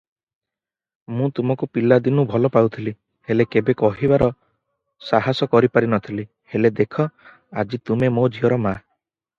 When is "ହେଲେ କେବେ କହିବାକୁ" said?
3.29-4.31